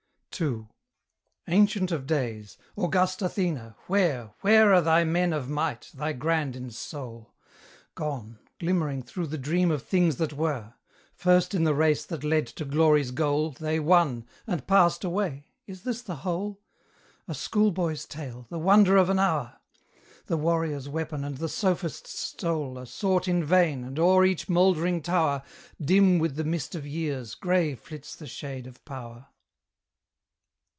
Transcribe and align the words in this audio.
II. 0.39 0.65
Ancient 1.49 1.91
of 1.91 2.07
days! 2.07 2.57
august 2.75 3.21
Athena! 3.21 3.75
where, 3.85 4.33
Where 4.39 4.73
are 4.73 4.81
thy 4.81 5.03
men 5.03 5.33
of 5.33 5.49
might, 5.49 5.91
thy 5.93 6.13
grand 6.13 6.55
in 6.55 6.71
soul? 6.71 7.35
Gone 7.93 8.39
glimmering 8.59 9.03
through 9.03 9.27
the 9.27 9.37
dream 9.37 9.69
of 9.69 9.83
things 9.83 10.15
that 10.15 10.33
were: 10.33 10.73
First 11.13 11.53
in 11.53 11.63
the 11.63 11.75
race 11.75 12.05
that 12.05 12.23
led 12.23 12.47
to 12.47 12.65
Glory's 12.65 13.11
goal, 13.11 13.51
They 13.51 13.79
won, 13.79 14.25
and 14.47 14.65
passed 14.65 15.03
away 15.03 15.49
is 15.67 15.83
this 15.83 16.01
the 16.01 16.15
whole? 16.15 16.59
A 17.27 17.35
schoolboy's 17.35 18.05
tale, 18.05 18.47
the 18.49 18.57
wonder 18.57 18.97
of 18.97 19.09
an 19.11 19.19
hour! 19.19 19.59
The 20.25 20.37
warrior's 20.37 20.89
weapon 20.89 21.23
and 21.23 21.37
the 21.37 21.49
sophist's 21.49 22.17
stole 22.17 22.79
Are 22.79 22.85
sought 22.87 23.27
in 23.27 23.43
vain, 23.43 23.83
and 23.83 23.99
o'er 23.99 24.25
each 24.25 24.49
mouldering 24.49 25.03
tower, 25.03 25.43
Dim 25.79 26.17
with 26.17 26.35
the 26.35 26.45
mist 26.45 26.73
of 26.73 26.87
years, 26.87 27.35
grey 27.35 27.75
flits 27.75 28.15
the 28.15 28.25
shade 28.25 28.65
of 28.65 28.83
power. 28.85 29.27